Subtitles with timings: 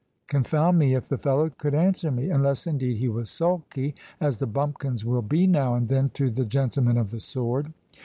[0.27, 4.47] _—confound me if the fellow could answer me, unless, indeed, he was sulky, as the
[4.47, 7.71] bumpkins will be now and then to the gentlemen of the sword."